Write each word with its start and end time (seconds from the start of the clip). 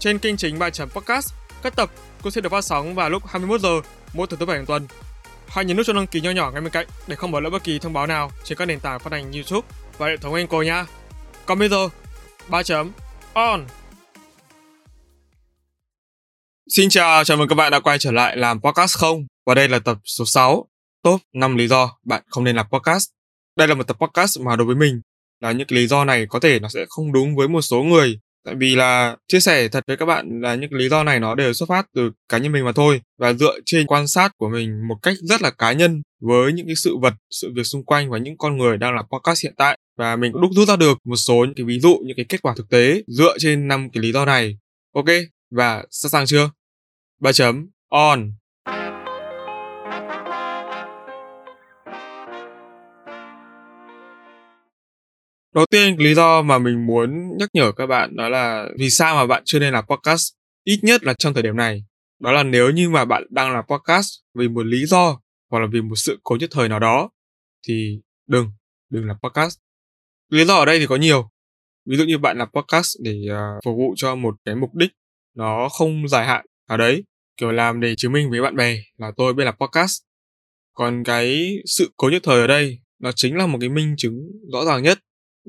trên 0.00 0.18
kênh 0.18 0.36
chính 0.36 0.58
bài 0.58 0.70
chấm 0.70 0.88
podcast, 0.88 1.32
các 1.62 1.76
tập 1.76 1.90
cũng 2.22 2.32
sẽ 2.32 2.40
được 2.40 2.52
phát 2.52 2.64
sóng 2.64 2.94
vào 2.94 3.10
lúc 3.10 3.26
21 3.26 3.60
giờ 3.60 3.80
mỗi 4.12 4.26
thứ 4.26 4.36
tư 4.36 4.46
bảy 4.46 4.56
hàng 4.56 4.66
tuần. 4.66 4.86
Hãy 5.48 5.64
nhấn 5.64 5.76
nút 5.76 5.86
cho 5.86 5.92
đăng 5.92 6.06
ký 6.06 6.20
nhỏ 6.20 6.30
nhỏ 6.30 6.50
ngay 6.50 6.60
bên 6.60 6.72
cạnh 6.72 6.86
để 7.06 7.16
không 7.16 7.30
bỏ 7.30 7.40
lỡ 7.40 7.50
bất 7.50 7.64
kỳ 7.64 7.78
thông 7.78 7.92
báo 7.92 8.06
nào 8.06 8.30
trên 8.44 8.58
các 8.58 8.64
nền 8.64 8.80
tảng 8.80 9.00
phát 9.00 9.12
hành 9.12 9.32
YouTube 9.32 9.68
và 9.98 10.06
hệ 10.06 10.16
thống 10.16 10.34
Anchor 10.34 10.66
nha. 10.66 10.86
Còn 11.46 11.58
bây 11.58 11.68
giờ, 11.68 11.88
ba 12.48 12.62
chấm 12.62 12.92
on. 13.32 13.66
Xin 16.68 16.88
chào, 16.90 17.24
chào 17.24 17.36
mừng 17.36 17.48
các 17.48 17.54
bạn 17.54 17.72
đã 17.72 17.80
quay 17.80 17.98
trở 17.98 18.12
lại 18.12 18.36
làm 18.36 18.60
podcast 18.60 18.96
không. 18.96 19.26
Và 19.46 19.54
đây 19.54 19.68
là 19.68 19.78
tập 19.78 19.98
số 20.04 20.24
6, 20.24 20.68
top 21.02 21.20
5 21.32 21.56
lý 21.56 21.68
do 21.68 21.98
bạn 22.04 22.22
không 22.26 22.44
nên 22.44 22.56
làm 22.56 22.66
podcast. 22.72 23.08
Đây 23.56 23.68
là 23.68 23.74
một 23.74 23.86
tập 23.86 23.96
podcast 24.00 24.40
mà 24.40 24.56
đối 24.56 24.66
với 24.66 24.76
mình 24.76 25.00
là 25.40 25.52
những 25.52 25.66
lý 25.70 25.86
do 25.86 26.04
này 26.04 26.26
có 26.28 26.40
thể 26.40 26.58
nó 26.58 26.68
sẽ 26.68 26.86
không 26.88 27.12
đúng 27.12 27.36
với 27.36 27.48
một 27.48 27.60
số 27.60 27.82
người 27.82 28.20
tại 28.44 28.54
vì 28.54 28.76
là 28.76 29.16
chia 29.28 29.40
sẻ 29.40 29.68
thật 29.68 29.84
với 29.86 29.96
các 29.96 30.06
bạn 30.06 30.40
là 30.40 30.54
những 30.54 30.72
lý 30.72 30.88
do 30.88 31.04
này 31.04 31.20
nó 31.20 31.34
đều 31.34 31.52
xuất 31.52 31.68
phát 31.68 31.86
từ 31.94 32.10
cá 32.28 32.38
nhân 32.38 32.52
mình 32.52 32.64
mà 32.64 32.72
thôi. 32.72 33.00
Và 33.18 33.32
dựa 33.32 33.58
trên 33.64 33.86
quan 33.86 34.06
sát 34.06 34.32
của 34.36 34.48
mình 34.48 34.88
một 34.88 34.96
cách 35.02 35.16
rất 35.20 35.42
là 35.42 35.50
cá 35.50 35.72
nhân 35.72 36.02
với 36.20 36.52
những 36.52 36.66
cái 36.66 36.76
sự 36.76 36.96
vật, 36.96 37.14
sự 37.30 37.52
việc 37.54 37.64
xung 37.64 37.84
quanh 37.84 38.10
và 38.10 38.18
những 38.18 38.38
con 38.38 38.56
người 38.56 38.76
đang 38.76 38.94
làm 38.94 39.04
podcast 39.12 39.42
hiện 39.42 39.54
tại. 39.56 39.78
Và 39.98 40.16
mình 40.16 40.32
cũng 40.32 40.42
đúc 40.42 40.50
rút 40.54 40.68
ra 40.68 40.76
được 40.76 40.98
một 41.04 41.16
số 41.16 41.34
những 41.34 41.54
cái 41.54 41.64
ví 41.64 41.80
dụ, 41.80 41.98
những 42.04 42.16
cái 42.16 42.26
kết 42.28 42.42
quả 42.42 42.54
thực 42.56 42.68
tế 42.68 43.02
dựa 43.06 43.36
trên 43.38 43.68
năm 43.68 43.90
cái 43.90 44.02
lý 44.02 44.12
do 44.12 44.24
này. 44.24 44.58
Ok, 44.94 45.06
và 45.50 45.84
sẵn 45.90 46.10
sàng 46.10 46.26
chưa? 46.26 46.50
Ba 47.20 47.32
chấm, 47.32 47.70
on. 47.88 48.32
Đầu 55.54 55.66
tiên 55.70 55.96
lý 55.98 56.14
do 56.14 56.42
mà 56.42 56.58
mình 56.58 56.86
muốn 56.86 57.38
nhắc 57.38 57.48
nhở 57.52 57.72
các 57.72 57.86
bạn 57.86 58.16
đó 58.16 58.28
là 58.28 58.66
vì 58.78 58.90
sao 58.90 59.14
mà 59.14 59.26
bạn 59.26 59.42
chưa 59.44 59.58
nên 59.58 59.72
làm 59.72 59.84
podcast 59.86 60.32
ít 60.64 60.78
nhất 60.82 61.04
là 61.04 61.14
trong 61.14 61.34
thời 61.34 61.42
điểm 61.42 61.56
này. 61.56 61.84
Đó 62.20 62.32
là 62.32 62.42
nếu 62.42 62.70
như 62.70 62.90
mà 62.90 63.04
bạn 63.04 63.26
đang 63.30 63.52
làm 63.52 63.64
podcast 63.68 64.08
vì 64.34 64.48
một 64.48 64.66
lý 64.66 64.86
do 64.86 65.20
hoặc 65.50 65.60
là 65.60 65.66
vì 65.72 65.80
một 65.80 65.94
sự 65.96 66.20
cố 66.22 66.36
nhất 66.40 66.50
thời 66.52 66.68
nào 66.68 66.78
đó 66.78 67.10
thì 67.68 68.00
đừng, 68.26 68.50
đừng 68.90 69.06
làm 69.06 69.16
podcast. 69.22 69.58
Lý 70.28 70.44
do 70.44 70.54
ở 70.54 70.64
đây 70.64 70.78
thì 70.78 70.86
có 70.86 70.96
nhiều. 70.96 71.30
Ví 71.86 71.96
dụ 71.96 72.04
như 72.04 72.18
bạn 72.18 72.38
làm 72.38 72.48
podcast 72.52 72.96
để 73.04 73.20
uh, 73.30 73.64
phục 73.64 73.76
vụ 73.76 73.94
cho 73.96 74.14
một 74.14 74.34
cái 74.44 74.54
mục 74.54 74.74
đích 74.74 74.90
nó 75.36 75.68
không 75.68 76.08
dài 76.08 76.26
hạn 76.26 76.46
ở 76.68 76.76
đấy, 76.76 77.04
kiểu 77.36 77.52
làm 77.52 77.80
để 77.80 77.94
chứng 77.96 78.12
minh 78.12 78.30
với 78.30 78.42
bạn 78.42 78.56
bè 78.56 78.76
là 78.96 79.12
tôi 79.16 79.34
biết 79.34 79.44
làm 79.44 79.54
podcast. 79.60 80.02
Còn 80.74 81.04
cái 81.04 81.56
sự 81.66 81.90
cố 81.96 82.10
nhất 82.10 82.22
thời 82.24 82.40
ở 82.40 82.46
đây 82.46 82.78
nó 82.98 83.12
chính 83.12 83.36
là 83.36 83.46
một 83.46 83.58
cái 83.60 83.68
minh 83.68 83.94
chứng 83.98 84.30
rõ 84.52 84.64
ràng 84.64 84.82
nhất 84.82 84.98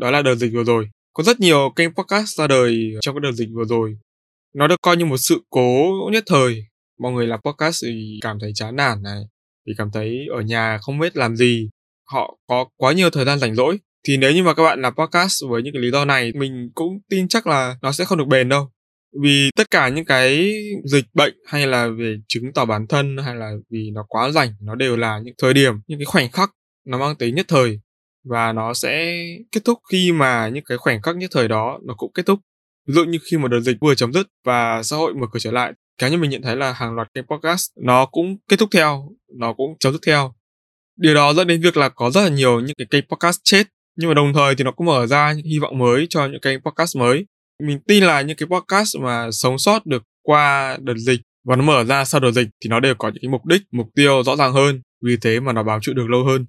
đó 0.01 0.11
là 0.11 0.21
đợt 0.21 0.35
dịch 0.35 0.51
vừa 0.53 0.63
rồi. 0.63 0.89
Có 1.13 1.23
rất 1.23 1.39
nhiều 1.39 1.73
kênh 1.75 1.93
podcast 1.93 2.37
ra 2.37 2.47
đời 2.47 2.93
trong 3.01 3.15
cái 3.15 3.19
đợt 3.23 3.31
dịch 3.31 3.49
vừa 3.53 3.65
rồi. 3.65 3.97
Nó 4.55 4.67
được 4.67 4.81
coi 4.81 4.97
như 4.97 5.05
một 5.05 5.17
sự 5.17 5.41
cố 5.49 5.91
nhất 6.11 6.23
thời. 6.27 6.65
Mọi 6.99 7.11
người 7.11 7.27
làm 7.27 7.39
podcast 7.45 7.83
thì 7.85 8.19
cảm 8.21 8.37
thấy 8.41 8.51
chán 8.55 8.75
nản 8.75 9.03
này, 9.03 9.21
vì 9.67 9.73
cảm 9.77 9.91
thấy 9.93 10.19
ở 10.35 10.41
nhà 10.41 10.77
không 10.81 10.99
biết 10.99 11.17
làm 11.17 11.35
gì. 11.35 11.69
Họ 12.11 12.37
có 12.47 12.65
quá 12.77 12.93
nhiều 12.93 13.09
thời 13.09 13.25
gian 13.25 13.39
rảnh 13.39 13.55
rỗi. 13.55 13.79
Thì 14.07 14.17
nếu 14.17 14.31
như 14.31 14.43
mà 14.43 14.53
các 14.53 14.63
bạn 14.63 14.81
làm 14.81 14.93
podcast 14.95 15.43
với 15.49 15.63
những 15.63 15.73
cái 15.73 15.81
lý 15.81 15.91
do 15.91 16.05
này, 16.05 16.31
mình 16.35 16.69
cũng 16.75 16.99
tin 17.09 17.27
chắc 17.27 17.47
là 17.47 17.77
nó 17.81 17.91
sẽ 17.91 18.05
không 18.05 18.17
được 18.17 18.27
bền 18.27 18.49
đâu. 18.49 18.69
Vì 19.21 19.49
tất 19.55 19.71
cả 19.71 19.89
những 19.89 20.05
cái 20.05 20.53
dịch 20.85 21.05
bệnh 21.13 21.33
hay 21.45 21.67
là 21.67 21.87
về 21.87 22.15
chứng 22.27 22.53
tỏ 22.53 22.65
bản 22.65 22.87
thân 22.87 23.17
hay 23.17 23.35
là 23.35 23.51
vì 23.69 23.89
nó 23.93 24.05
quá 24.07 24.31
rảnh, 24.31 24.53
nó 24.61 24.75
đều 24.75 24.97
là 24.97 25.19
những 25.23 25.33
thời 25.37 25.53
điểm, 25.53 25.73
những 25.87 25.99
cái 25.99 26.05
khoảnh 26.05 26.31
khắc 26.31 26.51
nó 26.87 26.97
mang 26.97 27.15
tính 27.15 27.35
nhất 27.35 27.45
thời 27.49 27.79
và 28.23 28.53
nó 28.53 28.73
sẽ 28.73 29.23
kết 29.51 29.61
thúc 29.65 29.79
khi 29.91 30.11
mà 30.11 30.47
những 30.47 30.63
cái 30.63 30.77
khoảnh 30.77 31.01
khắc 31.01 31.15
nhất 31.17 31.31
thời 31.33 31.47
đó 31.47 31.79
nó 31.83 31.93
cũng 31.97 32.11
kết 32.13 32.25
thúc. 32.25 32.39
Ví 32.87 32.93
dụ 32.93 33.03
như 33.03 33.19
khi 33.31 33.37
một 33.37 33.47
đợt 33.47 33.59
dịch 33.59 33.77
vừa 33.81 33.95
chấm 33.95 34.13
dứt 34.13 34.27
và 34.45 34.83
xã 34.83 34.97
hội 34.97 35.13
mở 35.13 35.27
cửa 35.31 35.39
trở 35.39 35.51
lại, 35.51 35.73
cá 35.97 36.07
nhân 36.07 36.21
mình 36.21 36.29
nhận 36.29 36.41
thấy 36.41 36.55
là 36.55 36.71
hàng 36.73 36.95
loạt 36.95 37.13
kênh 37.13 37.25
podcast 37.25 37.71
nó 37.81 38.05
cũng 38.05 38.37
kết 38.47 38.59
thúc 38.59 38.69
theo, 38.71 39.09
nó 39.37 39.53
cũng 39.53 39.77
chấm 39.79 39.93
dứt 39.93 40.01
theo. 40.05 40.33
Điều 40.97 41.15
đó 41.15 41.33
dẫn 41.33 41.47
đến 41.47 41.61
việc 41.61 41.77
là 41.77 41.89
có 41.89 42.11
rất 42.11 42.21
là 42.21 42.29
nhiều 42.29 42.59
những 42.59 42.75
cái 42.77 42.87
kênh 42.89 43.03
podcast 43.09 43.39
chết, 43.43 43.67
nhưng 43.97 44.09
mà 44.09 44.13
đồng 44.13 44.33
thời 44.33 44.55
thì 44.55 44.63
nó 44.63 44.71
cũng 44.71 44.87
mở 44.87 45.07
ra 45.07 45.33
những 45.33 45.45
hy 45.45 45.59
vọng 45.59 45.77
mới 45.77 46.07
cho 46.09 46.25
những 46.25 46.41
kênh 46.41 46.61
podcast 46.61 46.97
mới. 46.97 47.25
Mình 47.63 47.79
tin 47.87 48.03
là 48.03 48.21
những 48.21 48.37
cái 48.37 48.47
podcast 48.47 48.95
mà 48.99 49.31
sống 49.31 49.57
sót 49.57 49.85
được 49.85 50.03
qua 50.21 50.77
đợt 50.81 50.97
dịch 50.97 51.21
và 51.43 51.55
nó 51.55 51.63
mở 51.63 51.83
ra 51.83 52.05
sau 52.05 52.21
đợt 52.21 52.31
dịch 52.31 52.47
thì 52.63 52.69
nó 52.69 52.79
đều 52.79 52.95
có 52.95 53.07
những 53.09 53.21
cái 53.21 53.29
mục 53.29 53.45
đích, 53.45 53.61
mục 53.71 53.87
tiêu 53.95 54.23
rõ 54.23 54.35
ràng 54.35 54.53
hơn. 54.53 54.81
Vì 55.05 55.17
thế 55.21 55.39
mà 55.39 55.53
nó 55.53 55.63
bám 55.63 55.81
trụ 55.81 55.93
được 55.93 56.09
lâu 56.09 56.23
hơn. 56.23 56.45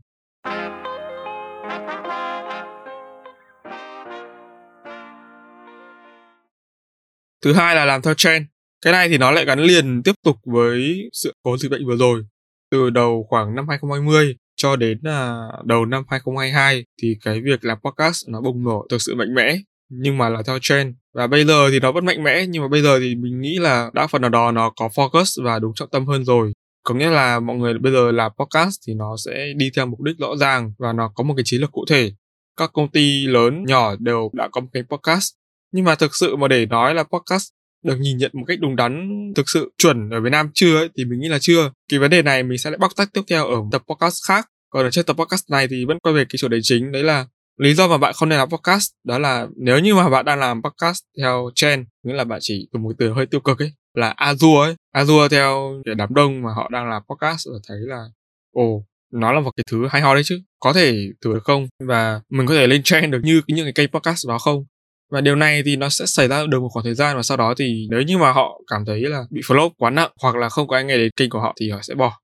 Thứ 7.43 7.53
hai 7.53 7.75
là 7.75 7.85
làm 7.85 8.03
theo 8.03 8.15
trend. 8.15 8.47
Cái 8.85 8.93
này 8.93 9.09
thì 9.09 9.19
nó 9.19 9.31
lại 9.31 9.45
gắn 9.45 9.61
liền 9.61 10.03
tiếp 10.03 10.15
tục 10.25 10.37
với 10.45 11.09
sự 11.13 11.33
cố 11.43 11.57
dịch 11.57 11.71
bệnh 11.71 11.87
vừa 11.87 11.97
rồi. 11.97 12.23
Từ 12.71 12.91
đầu 12.91 13.27
khoảng 13.29 13.55
năm 13.55 13.69
2020 13.69 14.37
cho 14.57 14.77
đến 14.77 14.99
là 15.03 15.49
đầu 15.65 15.87
năm 15.87 16.05
2022 16.09 16.85
thì 17.03 17.17
cái 17.25 17.41
việc 17.41 17.65
làm 17.65 17.79
podcast 17.85 18.29
nó 18.29 18.41
bùng 18.41 18.65
nổ 18.65 18.87
thực 18.91 19.03
sự 19.03 19.15
mạnh 19.15 19.35
mẽ, 19.35 19.57
nhưng 19.89 20.19
mà 20.19 20.29
là 20.29 20.43
theo 20.47 20.59
trend 20.61 20.95
và 21.15 21.27
bây 21.27 21.45
giờ 21.45 21.71
thì 21.71 21.81
nó 21.81 21.93
vẫn 21.93 22.05
mạnh 22.05 22.25
mẽ, 22.25 22.47
nhưng 22.47 22.63
mà 22.63 22.69
bây 22.69 22.83
giờ 22.83 22.99
thì 23.01 23.15
mình 23.15 23.41
nghĩ 23.41 23.59
là 23.59 23.91
đã 23.95 24.07
phần 24.07 24.23
nào 24.23 24.31
đó 24.31 24.53
nó 24.53 24.71
có 24.71 24.89
focus 24.95 25.45
và 25.45 25.59
đúng 25.59 25.73
trọng 25.75 25.91
tâm 25.91 26.07
hơn 26.07 26.25
rồi 26.25 26.53
có 26.83 26.95
nghĩa 26.95 27.11
là 27.11 27.41
mọi 27.41 27.57
người 27.57 27.79
bây 27.79 27.93
giờ 27.93 28.11
làm 28.11 28.33
podcast 28.39 28.75
thì 28.87 28.95
nó 28.95 29.17
sẽ 29.25 29.53
đi 29.57 29.71
theo 29.77 29.87
mục 29.87 30.01
đích 30.01 30.19
rõ 30.19 30.37
ràng 30.37 30.73
và 30.79 30.93
nó 30.93 31.13
có 31.15 31.25
một 31.25 31.35
cái 31.37 31.45
chiến 31.47 31.61
lược 31.61 31.73
cụ 31.73 31.85
thể 31.89 32.13
các 32.57 32.71
công 32.73 32.91
ty 32.91 33.27
lớn, 33.27 33.65
nhỏ 33.65 33.97
đều 33.99 34.31
đã 34.33 34.49
có 34.53 34.61
một 34.61 34.69
cái 34.73 34.83
podcast 34.83 35.33
nhưng 35.73 35.85
mà 35.85 35.95
thực 35.95 36.17
sự 36.17 36.37
mà 36.37 36.49
để 36.49 36.67
nói 36.67 36.95
là 36.95 37.03
podcast 37.03 37.49
được 37.85 37.97
nhìn 38.01 38.17
nhận 38.17 38.31
một 38.35 38.45
cách 38.47 38.59
đúng 38.61 38.77
đắn 38.77 39.11
thực 39.37 39.49
sự 39.49 39.73
chuẩn 39.79 40.11
ở 40.11 40.21
Việt 40.21 40.31
Nam 40.31 40.51
chưa 40.55 40.77
ấy, 40.77 40.89
thì 40.97 41.05
mình 41.05 41.21
nghĩ 41.21 41.29
là 41.29 41.39
chưa. 41.41 41.71
Cái 41.89 42.01
vấn 42.01 42.11
đề 42.11 42.23
này 42.23 42.43
mình 42.43 42.59
sẽ 42.59 42.71
lại 42.71 42.79
bóc 42.79 42.93
tách 42.97 43.09
tiếp 43.13 43.21
theo 43.31 43.47
ở 43.47 43.57
tập 43.73 43.83
podcast 43.89 44.17
khác. 44.29 44.49
Còn 44.71 44.87
ở 44.87 44.91
trên 44.91 45.05
tập 45.05 45.17
podcast 45.17 45.51
này 45.51 45.69
thì 45.69 45.85
vẫn 45.85 45.99
quay 46.03 46.15
về 46.15 46.25
cái 46.25 46.37
chủ 46.39 46.49
đề 46.49 46.59
chính 46.63 46.93
đấy 46.93 47.03
là 47.03 47.27
lý 47.59 47.75
do 47.75 47.89
mà 47.89 47.99
bạn 47.99 48.13
không 48.17 48.29
nên 48.29 48.39
làm 48.39 48.51
podcast. 48.51 48.91
Đó 49.05 49.19
là 49.19 49.47
nếu 49.57 49.79
như 49.79 49.95
mà 49.95 50.09
bạn 50.09 50.25
đang 50.25 50.39
làm 50.39 50.63
podcast 50.63 51.03
theo 51.19 51.51
trend 51.55 51.87
nghĩa 52.03 52.15
là 52.15 52.25
bạn 52.25 52.39
chỉ 52.43 52.69
dùng 52.73 52.83
một 52.83 52.93
từ 52.99 53.13
hơi 53.13 53.27
tiêu 53.27 53.41
cực 53.41 53.59
ấy 53.63 53.73
là 53.95 54.15
Azure 54.19 54.61
ấy. 54.61 54.75
Azure 54.97 55.29
theo 55.29 55.83
cái 55.85 55.95
đám 55.95 56.15
đông 56.15 56.43
mà 56.43 56.51
họ 56.57 56.69
đang 56.73 56.89
làm 56.89 57.03
podcast 57.09 57.47
và 57.53 57.59
thấy 57.69 57.79
là 57.81 58.05
ồ 58.53 58.85
nó 59.13 59.33
là 59.33 59.41
một 59.41 59.51
cái 59.57 59.65
thứ 59.71 59.87
hay 59.91 60.03
ho 60.03 60.15
đấy 60.15 60.23
chứ. 60.27 60.41
Có 60.61 60.73
thể 60.73 61.09
thử 61.25 61.35
được 61.35 61.45
không? 61.45 61.67
Và 61.85 62.21
mình 62.31 62.47
có 62.47 62.55
thể 62.55 62.67
lên 62.67 62.83
trend 62.83 63.13
được 63.13 63.21
như 63.23 63.43
những 63.47 63.67
cái 63.67 63.73
kênh 63.73 63.89
podcast 63.89 64.29
đó 64.29 64.39
không? 64.39 64.65
Và 65.13 65.21
điều 65.21 65.37
này 65.37 65.63
thì 65.63 65.77
nó 65.77 65.89
sẽ 65.89 66.07
xảy 66.07 66.29
ra 66.29 66.47
được 66.47 66.61
một 66.61 66.69
khoảng 66.69 66.85
thời 66.85 66.95
gian 66.95 67.17
và 67.17 67.23
sau 67.23 67.37
đó 67.37 67.55
thì 67.59 67.87
nếu 67.91 68.03
như 68.03 68.19
mà 68.19 68.33
họ 68.33 68.61
cảm 68.67 68.85
thấy 68.85 69.01
là 69.01 69.25
bị 69.31 69.41
flop 69.41 69.71
quá 69.79 69.91
nặng 69.91 70.11
hoặc 70.23 70.37
là 70.37 70.49
không 70.49 70.69
có 70.69 70.77
ai 70.77 70.85
nghe 70.85 70.97
đến 70.97 71.11
kênh 71.17 71.31
của 71.31 71.41
họ 71.41 71.55
thì 71.61 71.71
họ 71.71 71.79
sẽ 71.83 71.95
bỏ. 71.95 72.19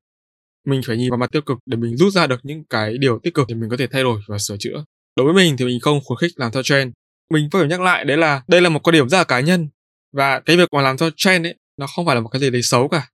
Mình 0.65 0.81
phải 0.87 0.97
nhìn 0.97 1.09
vào 1.09 1.17
mặt 1.17 1.31
tiêu 1.31 1.41
cực 1.41 1.57
để 1.65 1.77
mình 1.77 1.97
rút 1.97 2.13
ra 2.13 2.27
được 2.27 2.39
những 2.43 2.63
cái 2.69 2.97
điều 2.97 3.19
tích 3.23 3.33
cực 3.33 3.47
để 3.47 3.55
mình 3.55 3.69
có 3.69 3.77
thể 3.77 3.87
thay 3.87 4.03
đổi 4.03 4.21
và 4.27 4.37
sửa 4.37 4.55
chữa. 4.59 4.83
Đối 5.15 5.25
với 5.25 5.33
mình 5.33 5.57
thì 5.57 5.65
mình 5.65 5.79
không 5.79 5.99
khuyến 6.05 6.17
khích 6.17 6.39
làm 6.39 6.51
theo 6.51 6.63
trend. 6.63 6.91
Mình 7.33 7.49
phải 7.51 7.67
nhắc 7.67 7.81
lại 7.81 8.05
đấy 8.05 8.17
là 8.17 8.41
đây 8.47 8.61
là 8.61 8.69
một 8.69 8.79
quan 8.83 8.93
điểm 8.93 9.09
rất 9.09 9.17
là 9.17 9.23
cá 9.23 9.39
nhân 9.39 9.69
và 10.13 10.39
cái 10.39 10.57
việc 10.57 10.69
mà 10.73 10.81
làm 10.81 10.97
theo 10.97 11.09
trend 11.17 11.45
ấy, 11.45 11.55
nó 11.77 11.87
không 11.87 12.05
phải 12.05 12.15
là 12.15 12.21
một 12.21 12.29
cái 12.29 12.39
gì 12.39 12.49
đấy 12.49 12.61
xấu 12.61 12.87
cả. 12.87 13.09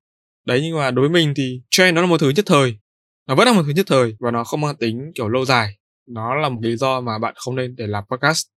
Đấy, 0.46 0.62
nhưng 0.64 0.78
mà 0.78 0.92
đối 0.92 1.10
với 1.10 1.14
mình 1.24 1.34
thì 1.36 1.62
trend 1.72 1.96
nó 1.96 2.02
là 2.02 2.08
một 2.08 2.20
thứ 2.20 2.30
nhất 2.30 2.46
thời. 2.48 2.78
Nó 3.28 3.36
vẫn 3.36 3.48
là 3.48 3.54
một 3.54 3.64
thứ 3.66 3.72
nhất 3.76 3.86
thời 3.90 4.16
và 4.20 4.32
nó 4.32 4.44
không 4.44 4.62
mang 4.62 4.76
tính 4.76 5.12
kiểu 5.16 5.30
lâu 5.30 5.46
dài. 5.46 5.78
Nó 6.10 6.36
là 6.36 6.50
một 6.50 6.60
lý 6.62 6.76
do 6.78 7.02
mà 7.02 7.18
bạn 7.20 7.34
không 7.38 7.56
nên 7.56 7.76
để 7.76 7.88
làm 7.88 8.04
podcast. 8.12 8.55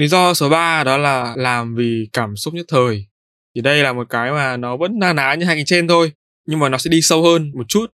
Lý 0.00 0.08
do 0.08 0.34
số 0.34 0.48
3 0.48 0.84
đó 0.84 0.96
là 0.96 1.34
làm 1.36 1.74
vì 1.74 2.08
cảm 2.12 2.36
xúc 2.36 2.54
nhất 2.54 2.66
thời. 2.68 3.06
Thì 3.54 3.60
đây 3.60 3.82
là 3.82 3.92
một 3.92 4.06
cái 4.10 4.30
mà 4.30 4.56
nó 4.56 4.76
vẫn 4.76 4.98
na 4.98 5.12
ná 5.12 5.34
như 5.34 5.46
hai 5.46 5.56
cái 5.56 5.64
trên 5.66 5.88
thôi, 5.88 6.12
nhưng 6.46 6.58
mà 6.58 6.68
nó 6.68 6.78
sẽ 6.78 6.90
đi 6.90 7.00
sâu 7.02 7.22
hơn 7.22 7.50
một 7.54 7.64
chút. 7.68 7.86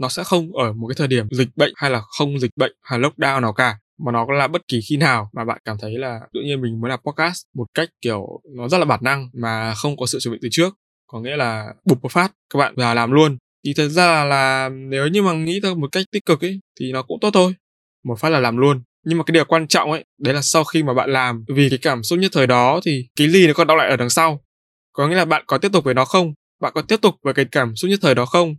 Nó 0.00 0.08
sẽ 0.08 0.24
không 0.24 0.56
ở 0.56 0.72
một 0.72 0.86
cái 0.88 0.94
thời 0.98 1.08
điểm 1.08 1.28
dịch 1.30 1.48
bệnh 1.56 1.72
hay 1.76 1.90
là 1.90 2.00
không 2.18 2.40
dịch 2.40 2.50
bệnh 2.56 2.72
hay 2.82 2.98
lockdown 2.98 3.40
nào 3.40 3.52
cả, 3.52 3.78
mà 4.04 4.12
nó 4.12 4.26
là 4.28 4.48
bất 4.48 4.68
kỳ 4.68 4.80
khi 4.88 4.96
nào 4.96 5.30
mà 5.32 5.44
bạn 5.44 5.58
cảm 5.64 5.76
thấy 5.80 5.98
là 5.98 6.20
tự 6.32 6.40
nhiên 6.40 6.60
mình 6.60 6.80
muốn 6.80 6.90
làm 6.90 7.00
podcast 7.04 7.42
một 7.54 7.66
cách 7.74 7.88
kiểu 8.00 8.40
nó 8.56 8.68
rất 8.68 8.78
là 8.78 8.84
bản 8.84 9.00
năng 9.02 9.28
mà 9.32 9.74
không 9.74 9.96
có 9.96 10.06
sự 10.06 10.20
chuẩn 10.20 10.32
bị 10.32 10.38
từ 10.42 10.48
trước. 10.50 10.74
Có 11.06 11.20
nghĩa 11.20 11.36
là 11.36 11.66
bục 11.84 12.02
một 12.02 12.12
phát 12.12 12.32
các 12.52 12.58
bạn 12.58 12.74
vào 12.76 12.94
làm 12.94 13.12
luôn. 13.12 13.36
Thì 13.64 13.74
thật 13.76 13.88
ra 13.88 14.06
là, 14.06 14.24
là 14.24 14.68
nếu 14.68 15.08
như 15.08 15.22
mà 15.22 15.32
nghĩ 15.32 15.60
theo 15.62 15.74
một 15.74 15.92
cách 15.92 16.06
tích 16.12 16.26
cực 16.26 16.44
ấy 16.44 16.60
thì 16.80 16.92
nó 16.92 17.02
cũng 17.02 17.20
tốt 17.20 17.30
thôi 17.34 17.54
một 18.04 18.18
phát 18.20 18.28
là 18.28 18.40
làm 18.40 18.56
luôn 18.56 18.82
nhưng 19.04 19.18
mà 19.18 19.24
cái 19.24 19.32
điều 19.32 19.44
quan 19.44 19.68
trọng 19.68 19.90
ấy 19.90 20.04
đấy 20.18 20.34
là 20.34 20.40
sau 20.42 20.64
khi 20.64 20.82
mà 20.82 20.94
bạn 20.94 21.10
làm 21.10 21.44
vì 21.48 21.68
cái 21.70 21.78
cảm 21.82 22.02
xúc 22.02 22.18
nhất 22.18 22.30
thời 22.34 22.46
đó 22.46 22.80
thì 22.84 23.06
cái 23.16 23.28
gì 23.28 23.46
nó 23.46 23.52
còn 23.52 23.66
đau 23.66 23.76
lại 23.76 23.88
ở 23.88 23.96
đằng 23.96 24.10
sau. 24.10 24.40
Có 24.92 25.08
nghĩa 25.08 25.16
là 25.16 25.24
bạn 25.24 25.44
có 25.46 25.58
tiếp 25.58 25.72
tục 25.72 25.84
với 25.84 25.94
nó 25.94 26.04
không? 26.04 26.32
Bạn 26.60 26.72
có 26.74 26.82
tiếp 26.82 27.00
tục 27.02 27.14
với 27.22 27.34
cái 27.34 27.44
cảm 27.52 27.76
xúc 27.76 27.90
nhất 27.90 27.98
thời 28.02 28.14
đó 28.14 28.26
không? 28.26 28.54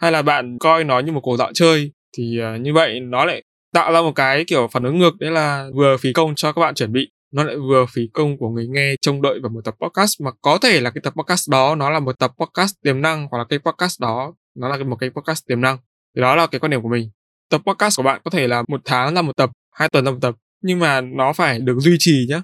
Hay 0.00 0.12
là 0.12 0.22
bạn 0.22 0.58
coi 0.58 0.84
nó 0.84 0.98
như 0.98 1.12
một 1.12 1.20
cuộc 1.20 1.36
dạo 1.36 1.50
chơi? 1.54 1.92
Thì 2.16 2.38
uh, 2.54 2.60
như 2.60 2.74
vậy 2.74 3.00
nó 3.00 3.24
lại 3.24 3.42
tạo 3.72 3.92
ra 3.92 4.00
một 4.00 4.12
cái 4.14 4.44
kiểu 4.44 4.68
phản 4.72 4.84
ứng 4.84 4.98
ngược 4.98 5.18
đấy 5.20 5.30
là 5.30 5.66
vừa 5.74 5.96
phí 5.96 6.12
công 6.12 6.34
cho 6.34 6.52
các 6.52 6.60
bạn 6.60 6.74
chuẩn 6.74 6.92
bị 6.92 7.10
nó 7.32 7.44
lại 7.44 7.56
vừa 7.56 7.86
phí 7.86 8.08
công 8.12 8.38
của 8.38 8.48
người 8.48 8.66
nghe 8.68 8.94
trông 9.00 9.22
đợi 9.22 9.40
vào 9.42 9.50
một 9.50 9.60
tập 9.64 9.74
podcast. 9.80 10.20
Mà 10.20 10.30
có 10.42 10.58
thể 10.58 10.80
là 10.80 10.90
cái 10.90 11.00
tập 11.04 11.12
podcast 11.16 11.50
đó 11.50 11.74
nó 11.74 11.90
là 11.90 12.00
một 12.00 12.18
tập 12.18 12.32
podcast 12.38 12.74
tiềm 12.82 13.00
năng 13.00 13.26
hoặc 13.30 13.38
là 13.38 13.44
cái 13.48 13.58
podcast 13.58 14.00
đó 14.00 14.34
nó 14.54 14.68
là 14.68 14.84
một 14.84 14.96
cái 14.96 15.10
podcast 15.10 15.46
tiềm 15.46 15.60
năng. 15.60 15.78
Thì 16.16 16.22
đó 16.22 16.36
là 16.36 16.46
cái 16.46 16.58
quan 16.58 16.70
điểm 16.70 16.82
của 16.82 16.88
mình. 16.88 17.10
Tập 17.50 17.60
podcast 17.66 17.96
của 17.96 18.02
bạn 18.02 18.20
có 18.24 18.30
thể 18.30 18.48
là 18.48 18.62
một 18.68 18.80
tháng 18.84 19.14
là 19.14 19.22
một 19.22 19.36
tập 19.36 19.50
hai 19.80 19.88
tuần 19.88 20.04
ra 20.04 20.12
tập, 20.20 20.34
nhưng 20.62 20.78
mà 20.78 21.00
nó 21.00 21.32
phải 21.32 21.58
được 21.58 21.78
duy 21.78 21.96
trì 21.98 22.26
nhé 22.28 22.42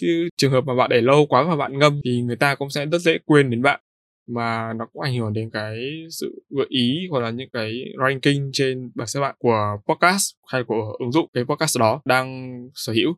chứ 0.00 0.28
trường 0.36 0.52
hợp 0.52 0.64
mà 0.66 0.74
bạn 0.74 0.90
để 0.90 1.00
lâu 1.00 1.26
quá 1.28 1.42
và 1.42 1.56
bạn 1.56 1.78
ngâm 1.78 2.00
thì 2.04 2.22
người 2.22 2.36
ta 2.36 2.54
cũng 2.54 2.70
sẽ 2.70 2.86
rất 2.86 2.98
dễ 2.98 3.18
quên 3.24 3.50
đến 3.50 3.62
bạn. 3.62 3.80
Mà 4.28 4.72
nó 4.72 4.86
cũng 4.92 5.02
ảnh 5.02 5.16
hưởng 5.16 5.32
đến 5.32 5.50
cái 5.52 5.76
sự 6.10 6.42
gợi 6.50 6.66
ý 6.68 7.08
hoặc 7.10 7.20
là 7.20 7.30
những 7.30 7.48
cái 7.52 7.84
ranking 8.04 8.50
trên 8.52 8.90
bảng 8.94 9.06
xếp 9.06 9.20
hạng 9.20 9.34
của 9.38 9.76
podcast 9.88 10.34
hay 10.52 10.64
của 10.64 10.96
ứng 10.98 11.12
dụng 11.12 11.30
cái 11.34 11.44
podcast 11.44 11.78
đó 11.78 12.00
đang 12.04 12.58
sở 12.74 12.92
hữu. 12.92 13.14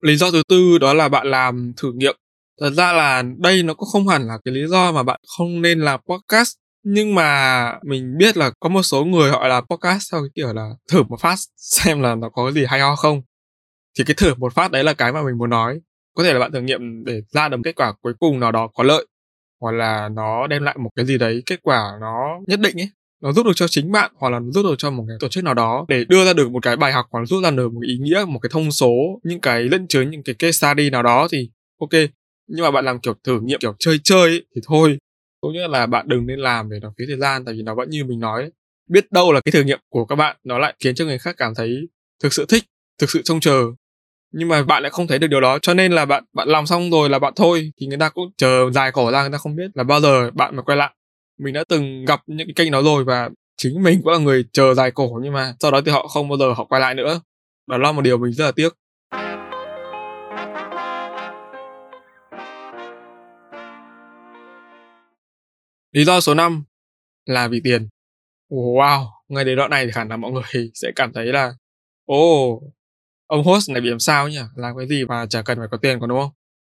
Lý 0.00 0.16
do 0.16 0.30
thứ 0.30 0.42
tư 0.48 0.78
đó 0.80 0.94
là 0.94 1.08
bạn 1.08 1.26
làm 1.26 1.72
thử 1.76 1.92
nghiệm 1.92 2.16
thật 2.60 2.70
ra 2.70 2.92
là 2.92 3.22
đây 3.38 3.62
nó 3.62 3.74
cũng 3.74 3.88
không 3.92 4.08
hẳn 4.08 4.26
là 4.26 4.38
cái 4.44 4.54
lý 4.54 4.66
do 4.66 4.92
mà 4.92 5.02
bạn 5.02 5.20
không 5.38 5.62
nên 5.62 5.80
làm 5.80 6.00
podcast, 6.08 6.52
nhưng 6.84 7.14
mà 7.14 7.72
mình 7.84 8.18
biết 8.18 8.36
là 8.36 8.50
có 8.60 8.68
một 8.68 8.82
số 8.82 9.04
người 9.04 9.30
họ 9.30 9.48
làm 9.48 9.64
podcast 9.70 10.12
theo 10.12 10.20
cái 10.20 10.30
kiểu 10.34 10.52
là 10.52 10.70
thử 10.92 11.02
một 11.02 11.20
phát 11.20 11.36
xem 11.56 12.00
là 12.00 12.14
nó 12.14 12.28
có 12.28 12.52
gì 12.52 12.64
hay 12.68 12.80
ho 12.80 12.96
không. 12.96 13.22
Thì 13.98 14.04
cái 14.04 14.14
thử 14.14 14.34
một 14.34 14.54
phát 14.54 14.70
đấy 14.70 14.84
là 14.84 14.92
cái 14.92 15.12
mà 15.12 15.22
mình 15.22 15.38
muốn 15.38 15.50
nói. 15.50 15.80
Có 16.14 16.24
thể 16.24 16.32
là 16.32 16.38
bạn 16.38 16.52
thử 16.52 16.60
nghiệm 16.60 17.04
để 17.04 17.20
ra 17.28 17.48
được 17.48 17.56
kết 17.64 17.74
quả 17.76 17.92
cuối 18.02 18.12
cùng 18.18 18.40
nào 18.40 18.52
đó 18.52 18.68
có 18.74 18.82
lợi, 18.82 19.06
hoặc 19.60 19.72
là 19.72 20.08
nó 20.08 20.46
đem 20.46 20.62
lại 20.62 20.76
một 20.78 20.90
cái 20.96 21.06
gì 21.06 21.18
đấy, 21.18 21.42
kết 21.46 21.62
quả 21.62 21.92
nó 22.00 22.40
nhất 22.46 22.60
định 22.60 22.80
ấy. 22.80 22.90
Nó 23.22 23.32
giúp 23.32 23.46
được 23.46 23.52
cho 23.54 23.68
chính 23.68 23.92
bạn, 23.92 24.12
hoặc 24.16 24.30
là 24.30 24.38
nó 24.38 24.50
giúp 24.50 24.62
được 24.62 24.74
cho 24.78 24.90
một 24.90 25.04
cái 25.08 25.16
tổ 25.20 25.28
chức 25.28 25.44
nào 25.44 25.54
đó 25.54 25.84
để 25.88 26.04
đưa 26.08 26.24
ra 26.24 26.32
được 26.32 26.50
một 26.50 26.62
cái 26.62 26.76
bài 26.76 26.92
học, 26.92 27.06
hoặc 27.10 27.20
là 27.20 27.26
rút 27.26 27.44
ra 27.44 27.50
được 27.50 27.72
một 27.72 27.80
ý 27.86 27.98
nghĩa, 28.00 28.24
một 28.28 28.38
cái 28.38 28.50
thông 28.52 28.70
số, 28.70 28.92
những 29.22 29.40
cái 29.40 29.62
lẫn 29.62 29.86
chứa 29.88 30.02
những 30.02 30.22
cái 30.22 30.34
case 30.38 30.52
study 30.52 30.90
nào 30.90 31.02
đó 31.02 31.28
thì 31.32 31.50
ok 31.80 31.90
nhưng 32.48 32.64
mà 32.64 32.70
bạn 32.70 32.84
làm 32.84 33.00
kiểu 33.00 33.14
thử 33.24 33.40
nghiệm 33.40 33.60
kiểu 33.60 33.74
chơi 33.78 34.00
chơi 34.04 34.30
ấy, 34.30 34.46
thì 34.54 34.60
thôi. 34.66 34.98
Tốt 35.42 35.48
nhất 35.54 35.70
là 35.70 35.86
bạn 35.86 36.08
đừng 36.08 36.26
nên 36.26 36.38
làm 36.38 36.70
để 36.70 36.78
nó 36.82 36.92
phí 36.98 37.04
thời 37.06 37.16
gian 37.16 37.44
tại 37.44 37.54
vì 37.54 37.62
nó 37.62 37.74
vẫn 37.74 37.90
như 37.90 38.04
mình 38.04 38.20
nói 38.20 38.50
biết 38.88 39.12
đâu 39.12 39.32
là 39.32 39.40
cái 39.40 39.52
thử 39.52 39.62
nghiệm 39.62 39.80
của 39.88 40.04
các 40.04 40.16
bạn 40.16 40.36
nó 40.44 40.58
lại 40.58 40.74
khiến 40.80 40.94
cho 40.94 41.04
người 41.04 41.18
khác 41.18 41.34
cảm 41.38 41.54
thấy 41.54 41.88
thực 42.22 42.32
sự 42.32 42.46
thích 42.48 42.64
thực 42.98 43.10
sự 43.10 43.22
trông 43.22 43.40
chờ. 43.40 43.64
Nhưng 44.32 44.48
mà 44.48 44.62
bạn 44.62 44.82
lại 44.82 44.90
không 44.90 45.06
thấy 45.06 45.18
được 45.18 45.26
điều 45.26 45.40
đó 45.40 45.58
cho 45.62 45.74
nên 45.74 45.92
là 45.92 46.04
bạn 46.04 46.24
bạn 46.32 46.48
làm 46.48 46.66
xong 46.66 46.90
rồi 46.90 47.08
là 47.10 47.18
bạn 47.18 47.32
thôi. 47.36 47.72
Thì 47.80 47.86
người 47.86 47.98
ta 47.98 48.08
cũng 48.08 48.30
chờ 48.36 48.70
dài 48.70 48.92
cổ 48.92 49.10
ra 49.10 49.20
người 49.22 49.32
ta 49.32 49.38
không 49.38 49.56
biết 49.56 49.70
là 49.74 49.84
bao 49.84 50.00
giờ 50.00 50.30
bạn 50.30 50.56
mà 50.56 50.62
quay 50.62 50.78
lại. 50.78 50.94
Mình 51.40 51.54
đã 51.54 51.64
từng 51.68 52.04
gặp 52.04 52.22
những 52.26 52.46
cái 52.46 52.54
kênh 52.56 52.72
đó 52.72 52.82
rồi 52.82 53.04
và 53.04 53.30
chính 53.56 53.82
mình 53.82 54.00
cũng 54.02 54.12
là 54.12 54.18
người 54.18 54.44
chờ 54.52 54.74
dài 54.74 54.90
cổ 54.90 55.20
nhưng 55.22 55.32
mà 55.32 55.54
sau 55.60 55.70
đó 55.70 55.80
thì 55.86 55.92
họ 55.92 56.08
không 56.08 56.28
bao 56.28 56.38
giờ 56.38 56.52
họ 56.52 56.64
quay 56.64 56.80
lại 56.80 56.94
nữa. 56.94 57.20
Đó 57.66 57.78
là 57.78 57.92
một 57.92 58.02
điều 58.02 58.18
mình 58.18 58.32
rất 58.32 58.44
là 58.44 58.52
tiếc. 58.52 58.74
Lý 65.98 66.04
do 66.04 66.20
số 66.20 66.34
5 66.34 66.64
là 67.26 67.48
vì 67.48 67.60
tiền. 67.64 67.88
Wow 68.50 69.06
ngay 69.28 69.44
đến 69.44 69.56
đoạn 69.56 69.70
này 69.70 69.86
thì 69.86 69.90
hẳn 69.94 70.08
là 70.08 70.16
mọi 70.16 70.32
người 70.32 70.70
sẽ 70.74 70.92
cảm 70.96 71.12
thấy 71.12 71.26
là 71.26 71.52
ồ 72.06 72.50
oh, 72.52 72.62
ông 73.26 73.44
host 73.44 73.70
này 73.70 73.80
bị 73.80 73.88
làm 73.88 73.98
sao 73.98 74.28
nhỉ? 74.28 74.40
Làm 74.56 74.76
cái 74.78 74.88
gì 74.88 75.04
mà 75.04 75.26
chả 75.26 75.42
cần 75.42 75.58
phải 75.58 75.68
có 75.70 75.76
tiền 75.76 76.00
còn 76.00 76.08
đúng 76.08 76.20
không? 76.20 76.30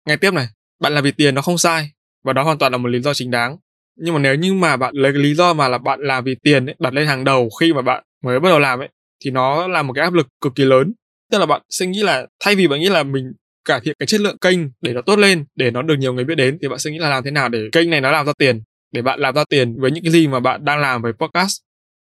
Ngay 0.05 0.17
tiếp 0.17 0.33
này 0.33 0.47
bạn 0.79 0.93
làm 0.93 1.03
vì 1.03 1.11
tiền 1.11 1.35
nó 1.35 1.41
không 1.41 1.57
sai 1.57 1.91
và 2.23 2.33
đó 2.33 2.43
hoàn 2.43 2.57
toàn 2.57 2.71
là 2.71 2.77
một 2.77 2.87
lý 2.87 2.99
do 2.99 3.13
chính 3.13 3.31
đáng. 3.31 3.57
Nhưng 3.95 4.13
mà 4.13 4.19
nếu 4.19 4.35
như 4.35 4.53
mà 4.53 4.77
bạn 4.77 4.95
lấy 4.95 5.11
cái 5.11 5.21
lý 5.21 5.35
do 5.35 5.53
mà 5.53 5.67
là 5.67 5.77
bạn 5.77 5.99
làm 6.01 6.23
vì 6.23 6.35
tiền 6.43 6.65
ấy, 6.65 6.75
đặt 6.79 6.93
lên 6.93 7.07
hàng 7.07 7.23
đầu 7.23 7.49
khi 7.59 7.73
mà 7.73 7.81
bạn 7.81 8.03
mới 8.23 8.39
bắt 8.39 8.49
đầu 8.49 8.59
làm 8.59 8.79
ấy 8.79 8.89
thì 9.23 9.31
nó 9.31 9.67
là 9.67 9.81
một 9.81 9.93
cái 9.93 10.03
áp 10.03 10.13
lực 10.13 10.27
cực 10.41 10.55
kỳ 10.55 10.63
lớn. 10.63 10.93
Tức 11.31 11.37
là 11.37 11.45
bạn 11.45 11.61
sẽ 11.69 11.85
nghĩ 11.85 12.03
là 12.03 12.27
thay 12.39 12.55
vì 12.55 12.67
bạn 12.67 12.79
nghĩ 12.79 12.89
là 12.89 13.03
mình 13.03 13.33
cải 13.65 13.79
thiện 13.83 13.95
cái 13.99 14.07
chất 14.07 14.21
lượng 14.21 14.37
kênh 14.37 14.59
để 14.81 14.93
nó 14.93 15.01
tốt 15.01 15.19
lên 15.19 15.45
để 15.55 15.71
nó 15.71 15.81
được 15.81 15.95
nhiều 15.95 16.13
người 16.13 16.23
biết 16.23 16.35
đến 16.35 16.57
thì 16.61 16.67
bạn 16.67 16.79
sẽ 16.79 16.91
nghĩ 16.91 16.97
là 16.99 17.09
làm 17.09 17.23
thế 17.23 17.31
nào 17.31 17.49
để 17.49 17.59
kênh 17.71 17.89
này 17.89 18.01
nó 18.01 18.11
làm 18.11 18.25
ra 18.25 18.33
tiền 18.37 18.61
để 18.91 19.01
bạn 19.01 19.19
làm 19.19 19.35
ra 19.35 19.43
tiền 19.49 19.81
với 19.81 19.91
những 19.91 20.03
cái 20.03 20.11
gì 20.11 20.27
mà 20.27 20.39
bạn 20.39 20.65
đang 20.65 20.79
làm 20.79 21.01
với 21.01 21.13
podcast. 21.13 21.57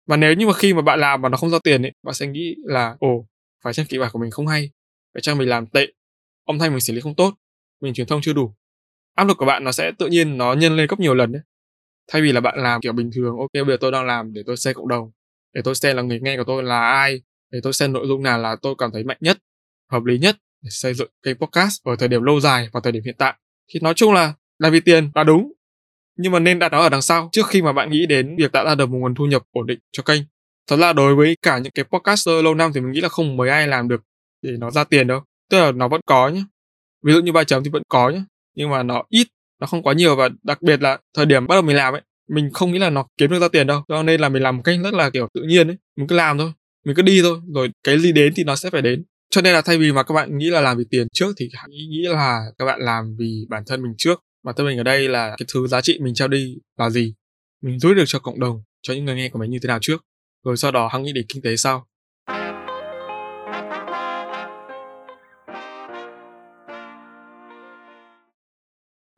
Và 0.07 0.17
nếu 0.17 0.35
như 0.35 0.47
mà 0.47 0.53
khi 0.53 0.75
mà 0.75 0.83
bạn 0.83 1.01
làm 1.01 1.23
mà 1.23 1.29
nó 1.29 1.37
không 1.37 1.51
ra 1.51 1.59
tiền 1.65 1.83
ấy, 1.83 1.93
bạn 2.03 2.15
sẽ 2.15 2.27
nghĩ 2.27 2.55
là, 2.65 2.97
ồ, 3.01 3.27
phải 3.65 3.73
chăng 3.73 3.87
kịch 3.87 4.01
bản 4.01 4.11
của 4.13 4.19
mình 4.19 4.31
không 4.31 4.47
hay? 4.47 4.71
Phải 5.15 5.21
chăng 5.21 5.39
mình 5.39 5.49
làm 5.49 5.67
tệ? 5.67 5.87
Âm 6.47 6.59
thanh 6.59 6.71
mình 6.71 6.81
xử 6.81 6.93
lý 6.93 7.01
không 7.01 7.15
tốt? 7.15 7.35
Mình 7.81 7.95
truyền 7.95 8.07
thông 8.07 8.21
chưa 8.23 8.33
đủ? 8.33 8.55
Áp 9.15 9.25
lực 9.25 9.37
của 9.39 9.47
bạn 9.47 9.65
nó 9.65 9.73
sẽ 9.73 9.93
tự 9.99 10.07
nhiên 10.07 10.39
nó 10.39 10.53
nhân 10.53 10.77
lên 10.77 10.87
gấp 10.87 11.01
nhiều 11.01 11.15
lần 11.15 11.33
đấy. 11.33 11.43
Thay 12.13 12.23
vì 12.23 12.33
là 12.33 12.41
bạn 12.41 12.59
làm 12.59 12.81
kiểu 12.81 12.93
bình 12.93 13.11
thường, 13.15 13.37
ok, 13.39 13.53
bây 13.53 13.65
giờ 13.67 13.77
tôi 13.81 13.93
đang 13.93 14.07
làm 14.07 14.33
để 14.33 14.43
tôi 14.47 14.57
xem 14.57 14.75
cộng 14.75 14.89
đồng, 14.89 15.11
để 15.53 15.63
tôi 15.65 15.75
xem 15.75 15.97
là 15.97 16.03
người 16.03 16.21
nghe 16.21 16.37
của 16.37 16.45
tôi 16.47 16.63
là 16.63 16.81
ai, 16.81 17.23
để 17.51 17.61
tôi 17.63 17.73
xem 17.73 17.93
nội 17.93 18.07
dung 18.07 18.23
nào 18.23 18.39
là 18.39 18.57
tôi 18.63 18.75
cảm 18.79 18.91
thấy 18.93 19.05
mạnh 19.05 19.17
nhất, 19.21 19.39
hợp 19.91 20.05
lý 20.05 20.19
nhất 20.19 20.37
để 20.63 20.69
xây 20.71 20.95
dựng 20.95 21.11
kênh 21.23 21.37
podcast 21.37 21.83
ở 21.85 21.97
thời 21.97 22.09
điểm 22.09 22.23
lâu 22.23 22.41
dài 22.41 22.69
và 22.73 22.81
thời 22.81 22.93
điểm 22.93 23.03
hiện 23.05 23.15
tại. 23.19 23.35
Thì 23.69 23.81
nói 23.81 23.95
chung 23.95 24.13
là 24.13 24.35
làm 24.59 24.73
vì 24.73 24.81
tiền 24.81 25.11
là 25.15 25.25
đúng 25.25 25.53
nhưng 26.17 26.33
mà 26.33 26.39
nên 26.39 26.59
đặt 26.59 26.73
nó 26.73 26.81
ở 26.81 26.89
đằng 26.89 27.03
sau, 27.03 27.29
trước 27.33 27.47
khi 27.47 27.63
mà 27.63 27.73
bạn 27.73 27.91
nghĩ 27.91 28.07
đến 28.07 28.37
việc 28.37 28.53
tạo 28.53 28.65
ra 28.65 28.75
được 28.75 28.87
một 28.87 28.99
nguồn 28.99 29.15
thu 29.15 29.27
nhập 29.27 29.43
ổn 29.53 29.67
định 29.67 29.79
cho 29.93 30.03
kênh. 30.03 30.23
Thật 30.67 30.77
ra 30.77 30.93
đối 30.93 31.15
với 31.15 31.37
cả 31.43 31.59
những 31.59 31.73
cái 31.73 31.85
podcaster 31.85 32.45
lâu 32.45 32.55
năm 32.55 32.71
thì 32.75 32.81
mình 32.81 32.93
nghĩ 32.93 33.01
là 33.01 33.09
không 33.09 33.37
mấy 33.37 33.49
ai 33.49 33.69
làm 33.69 33.89
được 33.89 34.03
để 34.43 34.51
nó 34.59 34.71
ra 34.71 34.85
tiền 34.85 35.07
đâu. 35.07 35.21
Tức 35.51 35.61
là 35.61 35.73
nó 35.73 35.89
vẫn 35.89 36.01
có 36.07 36.29
nhé 36.29 36.45
ví 37.03 37.13
dụ 37.13 37.21
như 37.21 37.33
ba 37.33 37.45
chấm 37.45 37.65
thì 37.65 37.71
vẫn 37.71 37.83
có 37.89 38.11
nhé 38.11 38.23
nhưng 38.55 38.71
mà 38.71 38.83
nó 38.83 39.03
ít, 39.09 39.29
nó 39.61 39.67
không 39.67 39.83
quá 39.83 39.95
nhiều 39.95 40.17
và 40.17 40.29
đặc 40.43 40.63
biệt 40.63 40.83
là 40.83 40.99
thời 41.17 41.27
điểm 41.27 41.47
bắt 41.47 41.55
đầu 41.55 41.63
mình 41.63 41.77
làm 41.77 41.95
ấy, 41.95 42.03
mình 42.29 42.51
không 42.53 42.73
nghĩ 42.73 42.79
là 42.79 42.91
nó 42.91 43.07
kiếm 43.17 43.31
được 43.31 43.39
ra 43.39 43.49
tiền 43.49 43.67
đâu. 43.67 43.83
Cho 43.89 44.03
nên 44.03 44.21
là 44.21 44.29
mình 44.29 44.43
làm 44.43 44.57
một 44.57 44.63
cách 44.63 44.79
rất 44.85 44.95
là, 44.95 45.11
kiểu, 45.11 45.29
tự 45.35 45.43
nhiên 45.43 45.69
ấy. 45.69 45.77
Mình 45.97 46.07
cứ 46.07 46.17
làm 46.17 46.39
thôi, 46.39 46.53
mình 46.87 46.97
cứ 46.97 47.03
đi 47.03 47.23
thôi, 47.23 47.41
rồi 47.55 47.71
cái 47.85 47.99
gì 47.99 48.13
đến 48.13 48.33
thì 48.37 48.45
nó 48.45 48.57
sẽ 48.57 48.71
phải 48.71 48.83
đến. 48.83 49.05
Cho 49.31 49.41
nên 49.41 49.53
là 49.53 49.63
thay 49.63 49.79
vì 49.79 49.93
mà 49.93 50.03
các 50.03 50.15
bạn 50.15 50.39
nghĩ 50.39 50.51
là 50.51 50.61
làm 50.61 50.79
vì 50.79 50.85
tiền 50.91 51.07
trước 51.13 51.33
thì 51.37 51.49
hãy 51.53 51.69
nghĩ 51.69 52.03
là 52.03 52.41
các 52.59 52.65
bạn 52.65 52.81
làm 52.81 53.17
vì 53.19 53.47
bản 53.49 53.63
thân 53.67 53.83
mình 53.83 53.95
trước 53.99 54.21
bản 54.45 54.55
thân 54.57 54.67
mình 54.67 54.79
ở 54.79 54.83
đây 54.83 55.09
là 55.09 55.29
cái 55.39 55.47
thứ 55.55 55.67
giá 55.67 55.81
trị 55.81 55.99
mình 56.01 56.15
trao 56.15 56.29
đi 56.29 56.57
là 56.79 56.91
gì? 56.91 57.15
Mình 57.63 57.79
giúp 57.79 57.95
được 57.95 58.05
cho 58.07 58.19
cộng 58.19 58.41
đồng, 58.41 58.63
cho 58.83 58.95
những 58.95 59.05
người 59.05 59.15
nghe 59.15 59.29
của 59.29 59.39
mình 59.39 59.51
như 59.51 59.59
thế 59.63 59.67
nào 59.67 59.79
trước? 59.81 60.05
Rồi 60.45 60.57
sau 60.57 60.71
đó 60.71 60.89
hăng 60.93 61.03
nghĩ 61.03 61.13
đến 61.13 61.25
kinh 61.29 61.43
tế 61.43 61.57
sau. 61.57 61.87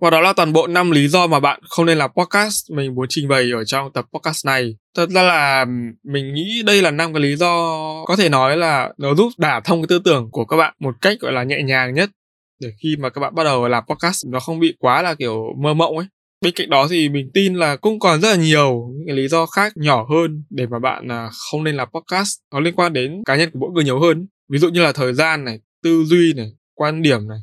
Và 0.00 0.10
đó 0.10 0.20
là 0.20 0.32
toàn 0.32 0.52
bộ 0.52 0.66
5 0.66 0.90
lý 0.90 1.08
do 1.08 1.26
mà 1.26 1.40
bạn 1.40 1.60
không 1.68 1.86
nên 1.86 1.98
làm 1.98 2.10
podcast 2.16 2.70
mình 2.70 2.94
muốn 2.94 3.06
trình 3.08 3.28
bày 3.28 3.50
ở 3.54 3.64
trong 3.64 3.92
tập 3.92 4.04
podcast 4.12 4.46
này. 4.46 4.76
Thật 4.96 5.10
ra 5.10 5.22
là 5.22 5.64
mình 6.02 6.34
nghĩ 6.34 6.62
đây 6.66 6.82
là 6.82 6.90
năm 6.90 7.14
cái 7.14 7.22
lý 7.22 7.36
do 7.36 7.82
có 8.06 8.16
thể 8.16 8.28
nói 8.28 8.56
là 8.56 8.92
nó 8.98 9.14
giúp 9.14 9.32
đả 9.38 9.60
thông 9.64 9.82
cái 9.82 9.86
tư 9.88 10.00
tưởng 10.04 10.28
của 10.30 10.44
các 10.44 10.56
bạn 10.56 10.74
một 10.80 10.94
cách, 11.00 11.18
gọi 11.20 11.32
là, 11.32 11.42
nhẹ 11.42 11.62
nhàng 11.62 11.94
nhất 11.94 12.10
để 12.60 12.68
khi 12.82 12.96
mà 12.98 13.10
các 13.10 13.20
bạn 13.20 13.34
bắt 13.34 13.44
đầu 13.44 13.68
làm 13.68 13.84
podcast 13.88 14.26
nó 14.26 14.40
không 14.40 14.60
bị 14.60 14.74
quá 14.78 15.02
là 15.02 15.14
kiểu 15.14 15.44
mơ 15.58 15.74
mộng 15.74 15.98
ấy. 15.98 16.06
Bên 16.40 16.54
cạnh 16.56 16.70
đó 16.70 16.86
thì 16.90 17.08
mình 17.08 17.30
tin 17.34 17.54
là 17.54 17.76
cũng 17.76 17.98
còn 17.98 18.20
rất 18.20 18.30
là 18.30 18.36
nhiều 18.36 18.88
những 18.94 19.06
cái 19.06 19.16
lý 19.16 19.28
do 19.28 19.46
khác 19.46 19.72
nhỏ 19.76 20.06
hơn 20.10 20.44
để 20.50 20.66
mà 20.66 20.78
bạn 20.78 21.08
à, 21.12 21.30
không 21.50 21.64
nên 21.64 21.76
làm 21.76 21.88
podcast. 21.94 22.38
Nó 22.52 22.60
liên 22.60 22.74
quan 22.74 22.92
đến 22.92 23.22
cá 23.26 23.36
nhân 23.36 23.50
của 23.50 23.58
mỗi 23.58 23.70
người 23.74 23.84
nhiều 23.84 24.00
hơn. 24.00 24.26
Ví 24.48 24.58
dụ 24.58 24.68
như 24.68 24.82
là 24.82 24.92
thời 24.92 25.14
gian 25.14 25.44
này, 25.44 25.60
tư 25.82 26.04
duy 26.04 26.32
này, 26.36 26.52
quan 26.74 27.02
điểm 27.02 27.28
này, 27.28 27.38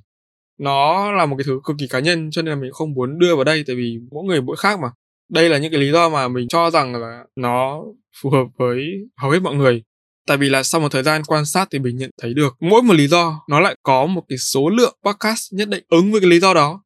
nó 0.59 1.11
là 1.11 1.25
một 1.25 1.35
cái 1.37 1.43
thứ 1.47 1.59
cực 1.63 1.75
kỳ 1.79 1.87
cá 1.87 1.99
nhân 1.99 2.31
cho 2.31 2.41
nên 2.41 2.53
là 2.53 2.61
mình 2.61 2.71
không 2.71 2.93
muốn 2.93 3.19
đưa 3.19 3.35
vào 3.35 3.43
đây 3.43 3.63
tại 3.67 3.75
vì 3.75 3.97
mỗi 4.11 4.23
người 4.23 4.41
mỗi 4.41 4.55
khác 4.55 4.79
mà 4.79 4.87
đây 5.29 5.49
là 5.49 5.57
những 5.57 5.71
cái 5.71 5.81
lý 5.81 5.91
do 5.91 6.09
mà 6.09 6.27
mình 6.27 6.47
cho 6.47 6.69
rằng 6.69 6.95
là 6.95 7.23
nó 7.35 7.83
phù 8.21 8.29
hợp 8.29 8.45
với 8.57 8.77
hầu 9.17 9.31
hết 9.31 9.39
mọi 9.39 9.55
người 9.55 9.83
tại 10.27 10.37
vì 10.37 10.49
là 10.49 10.63
sau 10.63 10.81
một 10.81 10.91
thời 10.91 11.03
gian 11.03 11.23
quan 11.23 11.45
sát 11.45 11.67
thì 11.71 11.79
mình 11.79 11.97
nhận 11.97 12.09
thấy 12.21 12.33
được, 12.33 12.55
mỗi 12.59 12.81
một 12.81 12.93
lý 12.93 13.07
do 13.07 13.43
nó 13.49 13.59
lại 13.59 13.75
có 13.83 14.05
một 14.05 14.23
cái 14.29 14.37
số 14.37 14.69
lượng 14.69 14.97
podcast 15.03 15.53
nhất 15.53 15.69
định 15.69 15.83
ứng 15.89 16.11
với 16.11 16.21
cái 16.21 16.29
lý 16.29 16.39
do 16.39 16.53
đó. 16.53 16.83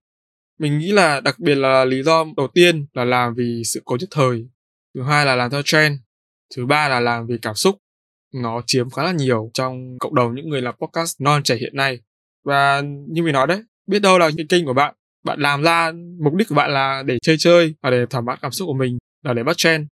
Mình 0.60 0.78
nghĩ 0.78 0.92
là 0.92 1.20
đặc 1.20 1.40
biệt 1.40 1.56
là 1.56 1.86
lý 1.86 2.04
do 2.04 2.26
đầu 2.38 2.48
tiên 2.54 2.86
là 2.94 3.06
làm 3.06 3.34
vì 3.36 3.62
sự 3.66 3.82
cố 3.86 3.98
nhất 4.00 4.10
thời, 4.12 4.48
thứ 4.96 5.04
hai 5.04 5.26
là 5.26 5.36
làm 5.36 5.52
theo 5.52 5.62
trend, 5.66 6.00
thứ 6.56 6.66
ba 6.66 6.90
là 6.90 7.00
làm 7.00 7.28
vì 7.28 7.36
cảm 7.42 7.56
xúc. 7.56 7.78
Nó 8.34 8.62
chiếm 8.66 8.90
khá 8.90 9.04
là 9.04 9.12
nhiều 9.12 9.52
trong 9.54 9.98
cộng 10.00 10.16
đồng 10.16 10.36
những 10.36 10.50
người 10.50 10.62
làm 10.62 10.76
podcast 10.82 11.22
non 11.22 11.44
trẻ 11.44 11.56
hiện 11.56 11.76
nay. 11.76 12.00
Và 12.46 12.82
như 13.08 13.24
mình 13.24 13.34
nói 13.34 13.48
đấy, 13.48 13.64
biết 13.88 14.00
đâu 14.00 14.18
là 14.18 14.30
cái 14.38 14.46
kênh 14.50 14.66
của 14.66 14.74
bạn 14.74 14.94
bạn 15.28 15.40
làm 15.40 15.64
ra 15.64 15.92
mục 16.24 16.34
đích 16.34 16.50
của 16.50 16.56
bạn 16.56 16.72
là 16.72 17.04
để 17.06 17.18
chơi 17.22 17.36
chơi 17.40 17.76
và 17.82 17.90
để 17.90 18.06
thỏa 18.10 18.22
mãn 18.22 18.38
cảm 18.42 18.52
xúc 18.52 18.66
của 18.66 18.74
mình, 18.74 18.98
là 19.24 19.34
để 19.34 19.44
bắt 19.44 19.58
trend 19.58 19.88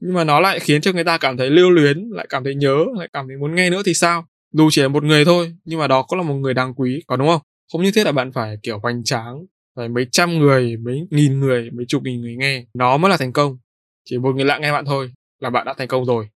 nhưng 0.00 0.14
mà 0.14 0.24
nó 0.24 0.40
lại 0.40 0.60
khiến 0.60 0.80
cho 0.80 0.92
người 0.92 1.04
ta 1.04 1.18
cảm 1.18 1.36
thấy 1.36 1.50
lưu 1.50 1.70
luyến 1.70 2.08
lại 2.10 2.26
cảm 2.28 2.44
thấy 2.44 2.54
nhớ 2.54 2.84
lại 2.98 3.08
cảm 3.12 3.28
thấy 3.28 3.36
muốn 3.36 3.54
nghe 3.54 3.70
nữa 3.70 3.82
thì 3.86 3.94
sao 3.94 4.26
dù 4.52 4.68
chỉ 4.70 4.82
là 4.82 4.88
một 4.88 5.04
người 5.04 5.24
thôi 5.24 5.54
nhưng 5.64 5.78
mà 5.78 5.86
đó 5.86 6.02
cũng 6.02 6.18
là 6.18 6.24
một 6.24 6.34
người 6.34 6.54
đáng 6.54 6.74
quý 6.74 7.02
có 7.06 7.16
đúng 7.16 7.28
không 7.28 7.40
không 7.72 7.82
nhất 7.82 7.90
thiết 7.94 8.04
là 8.04 8.12
bạn 8.12 8.32
phải 8.32 8.56
kiểu 8.62 8.78
hoành 8.78 9.04
tráng 9.04 9.46
phải 9.76 9.88
mấy 9.88 10.06
trăm 10.12 10.38
người, 10.38 10.76
mấy 10.76 11.06
nghìn 11.10 11.40
người, 11.40 11.70
mấy 11.70 11.84
chục 11.88 12.02
nghìn 12.02 12.20
người 12.20 12.36
nghe. 12.36 12.64
Nó 12.74 12.96
mới 12.96 13.10
là 13.10 13.16
thành 13.16 13.32
công. 13.32 13.58
Chỉ 14.04 14.18
một 14.18 14.34
người 14.34 14.44
lạ 14.44 14.58
nghe 14.58 14.72
bạn 14.72 14.84
thôi 14.84 15.12
là 15.40 15.50
bạn 15.50 15.66
đã 15.66 15.74
thành 15.78 15.88
công 15.88 16.04
rồi. 16.04 16.28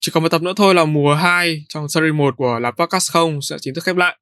Chỉ 0.00 0.12
còn 0.12 0.22
một 0.22 0.28
tập 0.28 0.42
nữa 0.42 0.52
thôi 0.56 0.74
là 0.74 0.84
mùa 0.84 1.14
2 1.14 1.64
trong 1.68 1.88
series 1.88 2.14
1 2.14 2.34
của 2.36 2.58
là 2.58 2.70
podcast 2.70 3.12
không 3.12 3.42
sẽ 3.42 3.56
chính 3.60 3.74
thức 3.74 3.84
khép 3.84 3.96
lại. 3.96 4.18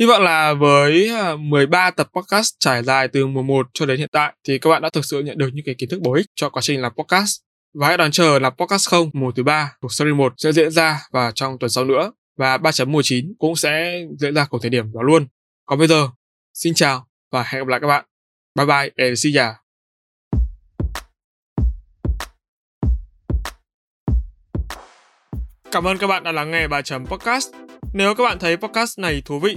Hy 0.00 0.06
vọng 0.06 0.22
là 0.22 0.54
với 0.54 1.08
à, 1.08 1.36
13 1.36 1.90
tập 1.90 2.08
podcast 2.14 2.54
trải 2.58 2.82
dài 2.82 3.08
từ 3.08 3.26
mùa 3.26 3.42
1 3.42 3.66
cho 3.74 3.86
đến 3.86 3.98
hiện 3.98 4.08
tại 4.12 4.34
thì 4.48 4.58
các 4.58 4.70
bạn 4.70 4.82
đã 4.82 4.90
thực 4.90 5.04
sự 5.04 5.20
nhận 5.20 5.38
được 5.38 5.48
những 5.52 5.64
cái 5.64 5.74
kiến 5.78 5.88
thức 5.88 6.00
bổ 6.00 6.14
ích 6.14 6.26
cho 6.34 6.50
quá 6.50 6.62
trình 6.62 6.80
làm 6.80 6.92
podcast. 6.96 7.40
Và 7.74 7.86
hãy 7.86 7.96
đón 7.96 8.10
chờ 8.10 8.38
là 8.38 8.50
podcast 8.50 8.88
không 8.88 9.10
mùa 9.12 9.32
thứ 9.32 9.42
ba 9.42 9.72
của 9.80 9.88
series 9.88 10.16
1 10.16 10.32
sẽ 10.36 10.52
diễn 10.52 10.70
ra 10.70 11.00
vào 11.12 11.32
trong 11.32 11.58
tuần 11.58 11.70
sau 11.70 11.84
nữa 11.84 12.12
và 12.38 12.58
3 12.58 12.72
chấm 12.72 12.92
mùa 12.92 13.02
9 13.04 13.34
cũng 13.38 13.56
sẽ 13.56 14.02
diễn 14.18 14.34
ra 14.34 14.44
cùng 14.44 14.60
thời 14.60 14.70
điểm 14.70 14.92
đó 14.92 15.02
luôn. 15.02 15.26
Còn 15.66 15.78
bây 15.78 15.88
giờ, 15.88 16.08
xin 16.54 16.74
chào 16.74 17.06
và 17.32 17.42
hẹn 17.42 17.60
gặp 17.60 17.68
lại 17.68 17.80
các 17.80 17.86
bạn. 17.86 18.04
Bye 18.54 18.66
bye 18.66 19.06
and 19.06 19.24
see 19.24 19.32
ya. 19.42 19.54
Cảm 25.72 25.84
ơn 25.84 25.98
các 25.98 26.06
bạn 26.06 26.24
đã 26.24 26.32
lắng 26.32 26.50
nghe 26.50 26.68
bài 26.68 26.82
chấm 26.82 27.06
podcast. 27.06 27.48
Nếu 27.92 28.14
các 28.14 28.24
bạn 28.24 28.38
thấy 28.38 28.56
podcast 28.56 28.98
này 28.98 29.22
thú 29.24 29.38
vị, 29.38 29.56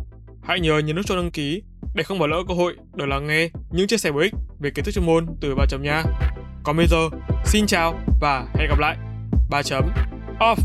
Hãy 0.51 0.59
nhớ 0.59 0.79
nhấn 0.79 0.95
nút 0.95 1.05
cho 1.05 1.15
đăng 1.15 1.31
ký 1.31 1.63
để 1.95 2.03
không 2.03 2.19
bỏ 2.19 2.27
lỡ 2.27 2.37
cơ 2.47 2.53
hội 2.53 2.75
được 2.95 3.05
lắng 3.05 3.27
nghe 3.27 3.49
những 3.71 3.87
chia 3.87 3.97
sẻ 3.97 4.11
bổ 4.11 4.19
ích 4.19 4.33
về 4.59 4.69
kiến 4.69 4.85
thức 4.85 4.91
chuyên 4.91 5.05
môn 5.05 5.25
từ 5.41 5.55
ba 5.55 5.65
chấm 5.69 5.83
nha. 5.83 6.03
Còn 6.63 6.77
bây 6.77 6.87
giờ, 6.87 7.09
xin 7.45 7.65
chào 7.67 7.99
và 8.21 8.45
hẹn 8.55 8.69
gặp 8.69 8.79
lại. 8.79 8.97
ba 9.49 9.63
chấm 9.63 9.89
off. 10.39 10.55